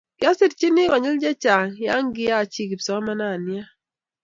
Kiaserchini 0.19 0.83
konyil 0.89 1.15
che 1.23 1.31
chang' 1.43 1.75
ya 1.85 1.95
kiachi 2.15 2.61
kipsomananiat 2.69 3.67